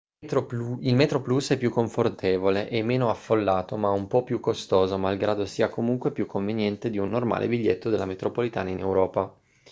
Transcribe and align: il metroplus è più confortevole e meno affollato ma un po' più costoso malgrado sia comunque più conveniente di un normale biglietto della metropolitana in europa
il 0.81 0.95
metroplus 0.95 1.51
è 1.51 1.59
più 1.59 1.69
confortevole 1.69 2.67
e 2.69 2.81
meno 2.81 3.11
affollato 3.11 3.77
ma 3.77 3.89
un 3.91 4.07
po' 4.07 4.23
più 4.23 4.39
costoso 4.39 4.97
malgrado 4.97 5.45
sia 5.45 5.69
comunque 5.69 6.11
più 6.11 6.25
conveniente 6.25 6.89
di 6.89 6.97
un 6.97 7.09
normale 7.09 7.47
biglietto 7.47 7.91
della 7.91 8.07
metropolitana 8.07 8.71
in 8.71 8.79
europa 8.79 9.31